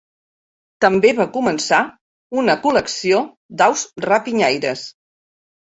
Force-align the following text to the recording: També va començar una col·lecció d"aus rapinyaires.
També 0.85 1.11
va 1.19 1.27
començar 1.35 1.83
una 2.41 2.57
col·lecció 2.65 3.21
d"aus 3.65 3.87
rapinyaires. 4.11 4.93